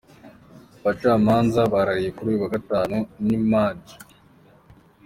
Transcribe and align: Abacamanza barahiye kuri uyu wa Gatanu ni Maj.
Abacamanza 0.79 1.59
barahiye 1.73 2.09
kuri 2.15 2.27
uyu 2.29 2.43
wa 2.43 2.53
Gatanu 2.55 2.97
ni 3.25 3.37
Maj. 3.49 3.81